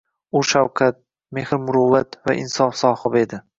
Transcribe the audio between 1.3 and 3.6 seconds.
mehr-muruvvat va insof sohibi edi.